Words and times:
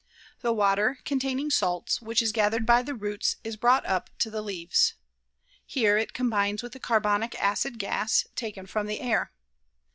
The 0.39 0.51
water, 0.51 0.97
containing 1.05 1.51
salts, 1.51 2.01
which 2.01 2.23
is 2.23 2.31
gathered 2.31 2.65
by 2.65 2.81
the 2.81 2.95
roots 2.95 3.35
is 3.43 3.55
brought 3.55 3.85
up 3.85 4.09
to 4.17 4.31
the 4.31 4.41
leaves. 4.41 4.95
Here 5.63 5.95
it 5.95 6.11
combines 6.13 6.63
with 6.63 6.73
the 6.73 6.79
carbonic 6.79 7.39
acid 7.39 7.77
gas 7.77 8.25
taken 8.35 8.65
from 8.65 8.87
the 8.87 8.99
air. 8.99 9.31